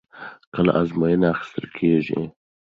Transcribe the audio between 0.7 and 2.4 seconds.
ازموینه اخیستل کېږي؟